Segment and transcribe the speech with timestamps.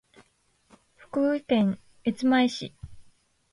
[0.95, 2.73] 福井県越前市